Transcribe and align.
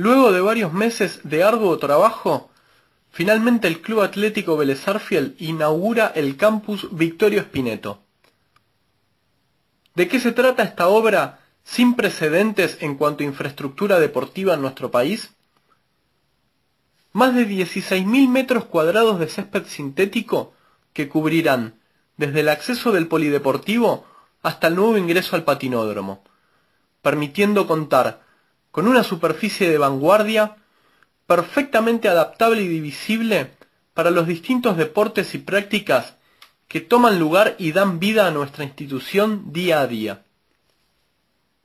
Luego 0.00 0.32
de 0.32 0.40
varios 0.40 0.72
meses 0.72 1.20
de 1.24 1.44
arduo 1.44 1.76
trabajo, 1.76 2.48
finalmente 3.10 3.68
el 3.68 3.82
Club 3.82 4.00
Atlético 4.00 4.56
Vélez 4.56 4.82
inaugura 5.38 6.06
el 6.14 6.38
campus 6.38 6.88
Victorio 6.90 7.42
Spineto. 7.42 8.00
¿De 9.94 10.08
qué 10.08 10.18
se 10.18 10.32
trata 10.32 10.62
esta 10.62 10.88
obra 10.88 11.40
sin 11.64 11.96
precedentes 11.96 12.78
en 12.80 12.94
cuanto 12.94 13.22
a 13.22 13.26
infraestructura 13.26 14.00
deportiva 14.00 14.54
en 14.54 14.62
nuestro 14.62 14.90
país? 14.90 15.34
Más 17.12 17.34
de 17.34 17.46
16.000 17.46 18.26
metros 18.26 18.64
cuadrados 18.64 19.20
de 19.20 19.28
césped 19.28 19.66
sintético 19.66 20.54
que 20.94 21.10
cubrirán 21.10 21.74
desde 22.16 22.40
el 22.40 22.48
acceso 22.48 22.90
del 22.92 23.06
polideportivo 23.06 24.06
hasta 24.42 24.68
el 24.68 24.76
nuevo 24.76 24.96
ingreso 24.96 25.36
al 25.36 25.44
patinódromo, 25.44 26.24
permitiendo 27.02 27.66
contar 27.66 28.29
con 28.70 28.86
una 28.86 29.02
superficie 29.02 29.68
de 29.68 29.78
vanguardia 29.78 30.56
perfectamente 31.26 32.08
adaptable 32.08 32.62
y 32.62 32.68
divisible 32.68 33.52
para 33.94 34.10
los 34.10 34.26
distintos 34.26 34.76
deportes 34.76 35.34
y 35.34 35.38
prácticas 35.38 36.16
que 36.68 36.80
toman 36.80 37.18
lugar 37.18 37.56
y 37.58 37.72
dan 37.72 37.98
vida 37.98 38.26
a 38.26 38.30
nuestra 38.30 38.64
institución 38.64 39.52
día 39.52 39.80
a 39.80 39.86
día. 39.86 40.24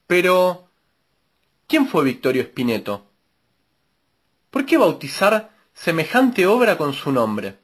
Pero, 0.07 0.67
¿quién 1.67 1.87
fue 1.87 2.03
Victorio 2.03 2.43
Spineto? 2.43 3.05
¿Por 4.49 4.65
qué 4.65 4.77
bautizar 4.77 5.51
semejante 5.73 6.47
obra 6.47 6.77
con 6.77 6.93
su 6.93 7.11
nombre? 7.11 7.57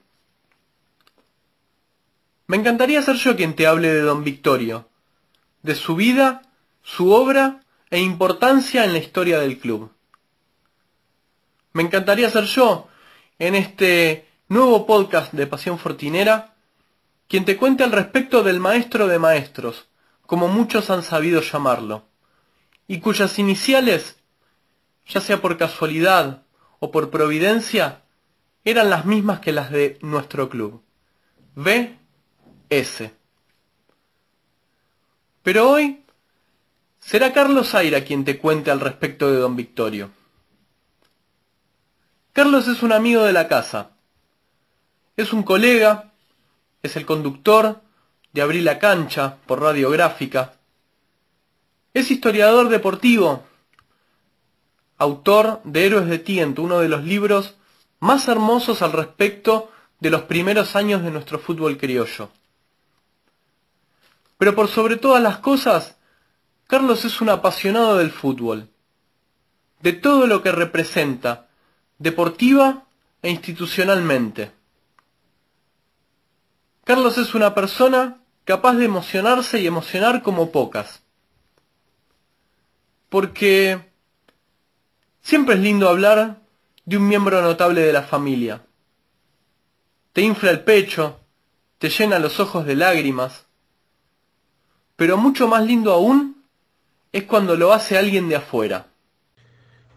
Me 2.46 2.56
encantaría 2.56 3.02
ser 3.02 3.16
yo 3.16 3.36
quien 3.36 3.54
te 3.54 3.66
hable 3.66 3.88
de 3.88 4.02
don 4.02 4.24
Victorio, 4.24 4.88
de 5.62 5.74
su 5.74 5.96
vida, 5.96 6.42
su 6.82 7.12
obra 7.12 7.61
e 7.92 8.00
importancia 8.00 8.86
en 8.86 8.94
la 8.94 8.98
historia 9.00 9.38
del 9.38 9.58
club. 9.58 9.92
Me 11.74 11.82
encantaría 11.82 12.30
ser 12.30 12.44
yo, 12.44 12.88
en 13.38 13.54
este 13.54 14.26
nuevo 14.48 14.86
podcast 14.86 15.34
de 15.34 15.46
Pasión 15.46 15.78
Fortinera, 15.78 16.54
quien 17.28 17.44
te 17.44 17.58
cuente 17.58 17.84
al 17.84 17.92
respecto 17.92 18.42
del 18.42 18.60
maestro 18.60 19.08
de 19.08 19.18
maestros, 19.18 19.88
como 20.24 20.48
muchos 20.48 20.88
han 20.88 21.02
sabido 21.02 21.42
llamarlo, 21.42 22.06
y 22.88 23.00
cuyas 23.00 23.38
iniciales, 23.38 24.16
ya 25.06 25.20
sea 25.20 25.42
por 25.42 25.58
casualidad 25.58 26.44
o 26.80 26.90
por 26.90 27.10
providencia, 27.10 28.04
eran 28.64 28.88
las 28.88 29.04
mismas 29.04 29.40
que 29.40 29.52
las 29.52 29.70
de 29.70 29.98
nuestro 30.00 30.48
club. 30.48 30.82
V.S. 31.56 33.12
Pero 35.42 35.68
hoy 35.68 36.01
será 37.04 37.32
Carlos 37.32 37.70
Zaira 37.70 38.04
quien 38.04 38.24
te 38.24 38.38
cuente 38.38 38.70
al 38.70 38.80
respecto 38.80 39.30
de 39.30 39.36
don 39.36 39.56
Victorio. 39.56 40.10
Carlos 42.32 42.68
es 42.68 42.82
un 42.82 42.92
amigo 42.92 43.24
de 43.24 43.32
la 43.32 43.48
casa. 43.48 43.90
Es 45.16 45.32
un 45.32 45.42
colega, 45.42 46.12
es 46.82 46.96
el 46.96 47.04
conductor 47.04 47.80
de 48.32 48.40
Abrir 48.40 48.62
la 48.62 48.78
Cancha 48.78 49.36
por 49.46 49.60
Radiográfica. 49.60 50.54
Es 51.92 52.10
historiador 52.10 52.70
deportivo, 52.70 53.44
autor 54.96 55.60
de 55.64 55.84
Héroes 55.84 56.06
de 56.06 56.18
Tiento, 56.18 56.62
uno 56.62 56.78
de 56.78 56.88
los 56.88 57.04
libros 57.04 57.56
más 58.00 58.28
hermosos 58.28 58.80
al 58.80 58.92
respecto 58.92 59.70
de 60.00 60.10
los 60.10 60.22
primeros 60.22 60.74
años 60.74 61.02
de 61.02 61.10
nuestro 61.10 61.38
fútbol 61.38 61.76
criollo. 61.76 62.30
Pero 64.38 64.54
por 64.54 64.68
sobre 64.68 64.96
todas 64.96 65.22
las 65.22 65.38
cosas, 65.38 65.96
Carlos 66.72 67.04
es 67.04 67.20
un 67.20 67.28
apasionado 67.28 67.98
del 67.98 68.10
fútbol, 68.10 68.70
de 69.82 69.92
todo 69.92 70.26
lo 70.26 70.42
que 70.42 70.52
representa, 70.52 71.46
deportiva 71.98 72.84
e 73.20 73.28
institucionalmente. 73.28 74.52
Carlos 76.84 77.18
es 77.18 77.34
una 77.34 77.54
persona 77.54 78.22
capaz 78.46 78.72
de 78.76 78.86
emocionarse 78.86 79.60
y 79.60 79.66
emocionar 79.66 80.22
como 80.22 80.50
pocas. 80.50 81.02
Porque 83.10 83.92
siempre 85.20 85.56
es 85.56 85.60
lindo 85.60 85.90
hablar 85.90 86.40
de 86.86 86.96
un 86.96 87.06
miembro 87.06 87.42
notable 87.42 87.82
de 87.82 87.92
la 87.92 88.04
familia. 88.04 88.64
Te 90.14 90.22
infla 90.22 90.50
el 90.50 90.64
pecho, 90.64 91.20
te 91.76 91.90
llena 91.90 92.18
los 92.18 92.40
ojos 92.40 92.64
de 92.64 92.76
lágrimas. 92.76 93.44
Pero 94.96 95.18
mucho 95.18 95.46
más 95.48 95.66
lindo 95.66 95.92
aún 95.92 96.41
es 97.12 97.24
cuando 97.24 97.56
lo 97.56 97.74
hace 97.74 97.98
alguien 97.98 98.30
de 98.30 98.36
afuera. 98.36 98.88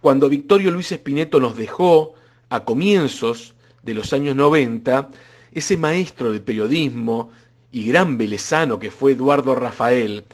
Cuando 0.02 0.28
Victorio 0.28 0.70
Luis 0.70 0.92
Espineto 0.92 1.40
nos 1.40 1.56
dejó 1.56 2.14
a 2.50 2.66
comienzos 2.66 3.56
de 3.84 3.94
los 3.94 4.12
años 4.12 4.36
90, 4.36 5.10
ese 5.54 5.78
maestro 5.78 6.34
de 6.34 6.42
periodismo 6.42 7.32
y 7.72 7.88
gran 7.88 8.18
velezano 8.18 8.80
que 8.80 8.92
fue 8.92 9.14
Eduardo 9.14 9.56
Rafael, 9.56 10.26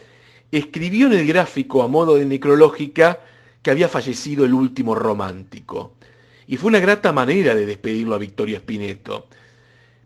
escribió 0.52 1.06
en 1.06 1.14
el 1.14 1.28
gráfico 1.28 1.84
a 1.84 1.88
modo 1.88 2.16
de 2.16 2.26
necrológica 2.26 3.20
que 3.62 3.70
había 3.70 3.88
fallecido 3.88 4.44
el 4.44 4.54
último 4.54 4.96
romántico. 4.96 5.94
Y 6.48 6.58
fue 6.58 6.70
una 6.70 6.80
grata 6.80 7.14
manera 7.14 7.54
de 7.54 7.68
despedirlo 7.68 8.16
a 8.16 8.18
Victorio 8.18 8.58
Spineto. 8.58 9.28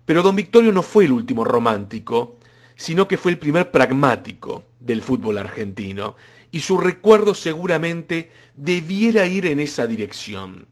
Pero 0.05 0.21
don 0.21 0.35
Victorio 0.35 0.73
no 0.73 0.83
fue 0.83 1.05
el 1.05 1.13
último 1.13 1.45
romántico, 1.45 2.37
sino 2.75 3.07
que 3.07 3.17
fue 3.17 3.31
el 3.31 3.39
primer 3.39 3.71
pragmático 3.71 4.63
del 4.85 5.01
fútbol 5.01 5.37
argentino, 5.37 6.15
y 6.51 6.59
su 6.61 6.77
recuerdo 6.77 7.33
seguramente 7.33 8.31
debiera 8.55 9.25
ir 9.25 9.47
en 9.47 9.59
esa 9.59 9.87
dirección. 9.87 10.67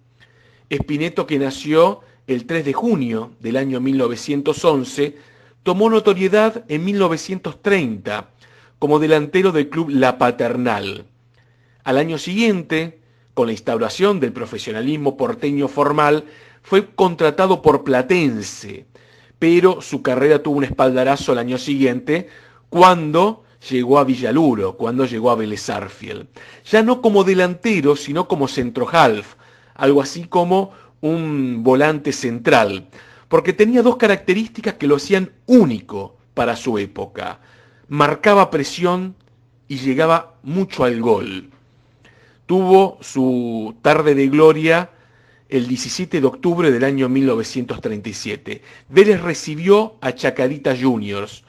Spineto 0.72 1.28
que 1.28 1.40
nació 1.40 2.02
el 2.28 2.46
3 2.46 2.64
de 2.64 2.74
junio 2.74 3.32
del 3.40 3.58
año 3.58 3.82
1911, 3.82 5.18
tomó 5.64 5.90
notoriedad 5.90 6.64
en 6.68 6.86
1930 6.86 8.30
como 8.80 9.00
delantero 9.00 9.52
del 9.52 9.70
club 9.70 9.90
La 9.90 10.18
Paternal. 10.18 11.06
Al 11.84 11.98
año 11.98 12.18
siguiente, 12.18 13.00
con 13.34 13.48
la 13.48 13.54
instauración 13.54 14.20
del 14.20 14.32
profesionalismo 14.32 15.18
porteño 15.18 15.68
formal, 15.68 16.26
fue 16.62 16.94
contratado 16.94 17.62
por 17.62 17.84
Platense, 17.84 18.86
pero 19.40 19.82
su 19.82 20.02
carrera 20.02 20.42
tuvo 20.42 20.58
un 20.58 20.64
espaldarazo 20.64 21.34
el 21.34 21.40
año 21.40 21.58
siguiente 21.58 22.30
cuando 22.70 23.44
llegó 23.70 24.00
a 24.00 24.04
Villaluro, 24.04 24.76
cuando 24.78 25.06
llegó 25.06 25.32
a 25.32 25.36
Vélez 25.36 25.68
Ya 26.70 26.84
no 26.84 27.02
como 27.02 27.24
delantero, 27.24 27.96
sino 27.96 28.28
como 28.28 28.48
centro 28.48 28.88
half, 28.92 29.36
algo 29.76 30.02
así 30.02 30.26
como 30.26 30.72
un 31.02 31.64
volante 31.64 32.12
central, 32.12 32.88
porque 33.28 33.54
tenía 33.54 33.82
dos 33.82 33.98
características 33.98 34.76
que 34.76 34.88
lo 34.88 34.96
hacían 34.96 35.32
único 35.46 36.18
para 36.34 36.56
su 36.56 36.78
época. 36.78 37.40
Marcaba 37.88 38.50
presión 38.50 39.16
y 39.68 39.78
llegaba 39.78 40.36
mucho 40.44 40.84
al 40.84 41.02
gol. 41.02 41.50
Tuvo 42.46 42.98
su 43.02 43.76
tarde 43.82 44.16
de 44.16 44.28
gloria 44.28 44.90
el 45.50 45.68
17 45.68 46.20
de 46.20 46.28
octubre 46.28 46.72
del 46.72 46.84
año 46.84 47.10
1937. 47.10 48.62
Vélez 48.90 49.22
recibió 49.22 49.96
a 50.02 50.14
Chacarita 50.14 50.76
Juniors. 50.76 51.44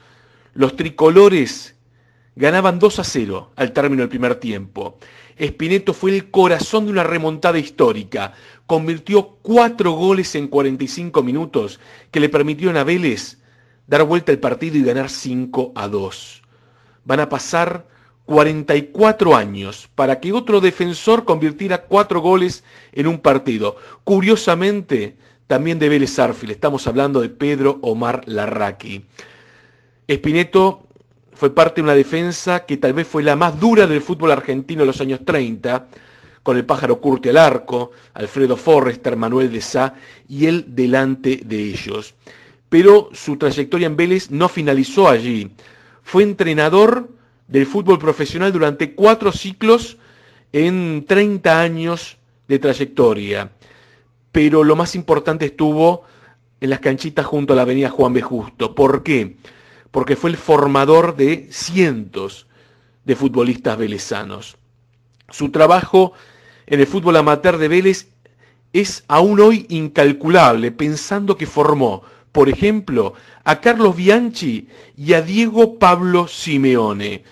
Los 0.53 0.75
tricolores 0.75 1.75
ganaban 2.35 2.79
2 2.79 2.99
a 2.99 3.03
0 3.03 3.51
al 3.55 3.71
término 3.71 4.01
del 4.01 4.09
primer 4.09 4.35
tiempo. 4.35 4.97
Espineto 5.37 5.93
fue 5.93 6.11
el 6.15 6.31
corazón 6.31 6.85
de 6.85 6.91
una 6.91 7.03
remontada 7.03 7.59
histórica. 7.59 8.33
Convirtió 8.65 9.37
cuatro 9.41 9.91
goles 9.91 10.33
en 10.35 10.47
45 10.47 11.23
minutos 11.23 11.79
que 12.11 12.19
le 12.19 12.29
permitieron 12.29 12.77
a 12.77 12.83
Vélez 12.83 13.39
dar 13.87 14.03
vuelta 14.03 14.31
al 14.31 14.39
partido 14.39 14.77
y 14.77 14.83
ganar 14.83 15.09
5 15.09 15.73
a 15.75 15.87
2. 15.87 16.41
Van 17.03 17.19
a 17.19 17.29
pasar 17.29 17.87
44 18.25 19.35
años 19.35 19.89
para 19.93 20.19
que 20.19 20.33
otro 20.33 20.61
defensor 20.61 21.25
convirtiera 21.25 21.83
cuatro 21.83 22.21
goles 22.21 22.63
en 22.91 23.07
un 23.07 23.19
partido. 23.19 23.75
Curiosamente, 24.03 25.17
también 25.47 25.77
de 25.77 25.89
Vélez 25.89 26.17
Arfil. 26.17 26.51
Estamos 26.51 26.87
hablando 26.87 27.21
de 27.21 27.29
Pedro 27.29 27.77
Omar 27.81 28.21
Larraqui. 28.25 29.05
Espineto 30.07 30.84
fue 31.35 31.53
parte 31.53 31.81
de 31.81 31.83
una 31.83 31.93
defensa 31.93 32.65
que 32.65 32.77
tal 32.77 32.93
vez 32.93 33.07
fue 33.07 33.21
la 33.21 33.35
más 33.35 33.59
dura 33.59 33.85
del 33.85 34.01
fútbol 34.01 34.31
argentino 34.31 34.81
en 34.81 34.87
los 34.87 35.01
años 35.01 35.19
30, 35.25 35.87
con 36.41 36.57
el 36.57 36.65
pájaro 36.65 37.01
Curte 37.01 37.29
al 37.29 37.37
arco, 37.37 37.91
Alfredo 38.13 38.55
Forrester, 38.55 39.17
Manuel 39.17 39.51
de 39.51 39.61
Sá 39.61 39.95
y 40.29 40.45
él 40.45 40.65
delante 40.69 41.41
de 41.43 41.59
ellos. 41.59 42.15
Pero 42.69 43.09
su 43.13 43.37
trayectoria 43.37 43.87
en 43.87 43.97
Vélez 43.97 44.31
no 44.31 44.47
finalizó 44.47 45.09
allí. 45.09 45.51
Fue 46.03 46.23
entrenador 46.23 47.09
del 47.47 47.65
fútbol 47.65 47.99
profesional 47.99 48.53
durante 48.53 48.95
cuatro 48.95 49.31
ciclos 49.31 49.97
en 50.53 51.05
30 51.07 51.61
años 51.61 52.17
de 52.47 52.59
trayectoria. 52.59 53.51
Pero 54.31 54.63
lo 54.63 54.75
más 54.75 54.95
importante 54.95 55.45
estuvo 55.45 56.03
en 56.61 56.69
las 56.69 56.79
canchitas 56.79 57.25
junto 57.25 57.53
a 57.53 57.55
la 57.55 57.63
avenida 57.63 57.89
Juan 57.89 58.13
B. 58.13 58.21
Justo. 58.21 58.73
¿Por 58.73 59.03
qué? 59.03 59.37
Porque 59.95 60.17
fue 60.17 60.29
el 60.29 60.35
formador 60.35 61.15
de 61.15 61.47
cientos 61.51 62.47
de 63.05 63.15
futbolistas 63.15 63.77
velezanos. 63.77 64.57
Su 65.29 65.51
trabajo 65.51 66.11
en 66.67 66.81
el 66.81 66.85
fútbol 66.85 67.15
amateur 67.15 67.57
de 67.57 67.69
Vélez 67.69 68.09
es 68.73 69.05
aún 69.07 69.39
hoy 69.39 69.65
incalculable, 69.69 70.73
pensando 70.73 71.37
que 71.37 71.45
formó, 71.45 72.03
por 72.33 72.49
ejemplo, 72.49 73.13
a 73.45 73.61
Carlos 73.61 73.95
Bianchi 73.95 74.67
y 74.97 75.13
a 75.13 75.21
Diego 75.21 75.79
Pablo 75.79 76.27
Simeone, 76.27 77.23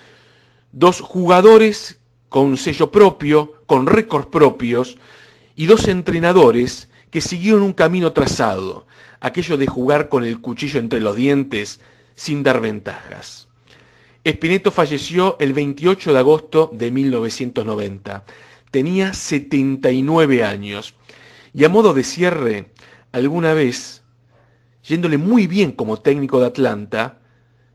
dos 0.72 1.02
jugadores 1.02 2.00
con 2.30 2.56
sello 2.56 2.92
propio, 2.92 3.56
con 3.66 3.88
récords 3.88 4.28
propios, 4.28 4.98
y 5.58 5.66
dos 5.66 5.90
entrenadores 5.90 6.88
que 7.12 7.20
siguieron 7.20 7.62
un 7.62 7.74
camino 7.74 8.14
trazado, 8.14 8.88
aquello 9.20 9.58
de 9.58 9.68
jugar 9.68 10.08
con 10.08 10.24
el 10.24 10.40
cuchillo 10.40 10.80
entre 10.80 11.02
los 11.02 11.18
dientes 11.18 11.82
sin 12.16 12.44
dar 12.44 12.62
ventajas. 12.62 13.48
Espineto 14.24 14.72
falleció 14.72 15.38
el 15.40 15.54
28 15.54 16.14
de 16.14 16.20
agosto 16.20 16.70
de 16.74 16.92
1990. 16.92 18.24
Tenía 18.72 19.14
79 19.14 20.44
años. 20.44 20.96
Y 21.54 21.66
a 21.66 21.70
modo 21.70 21.94
de 21.94 22.04
cierre, 22.04 22.72
alguna 23.12 23.54
vez, 23.54 24.04
yéndole 24.88 25.18
muy 25.18 25.48
bien 25.48 25.72
como 25.74 26.00
técnico 26.00 26.40
de 26.40 26.48
Atlanta, 26.48 27.20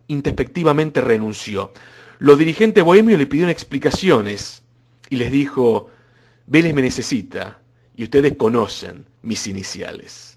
introspectivamente 0.09 1.01
renunció. 1.01 1.73
Los 2.19 2.39
dirigentes 2.39 2.83
bohemios 2.83 3.19
le 3.19 3.27
pidieron 3.27 3.51
explicaciones 3.51 4.63
y 5.09 5.17
les 5.17 5.31
dijo, 5.31 5.91
Vélez 6.47 6.75
me 6.75 6.83
necesita 6.83 7.61
y 7.95 8.05
ustedes 8.05 8.37
conocen 8.37 9.07
mis 9.23 9.47
iniciales. 9.47 10.28